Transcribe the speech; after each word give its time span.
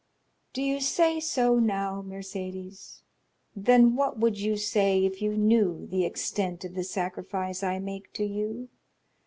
"Do 0.53 0.63
you 0.63 0.79
say 0.79 1.19
so 1.19 1.59
now, 1.59 2.01
Mercédès?—then 2.01 3.95
what 3.95 4.17
would 4.17 4.39
you 4.39 4.57
say 4.57 5.05
if 5.05 5.21
you 5.21 5.37
knew 5.37 5.85
the 5.85 6.05
extent 6.05 6.65
of 6.65 6.73
the 6.73 6.83
sacrifice 6.83 7.61
I 7.61 7.77
make 7.77 8.11
to 8.13 8.25
you? 8.25 8.69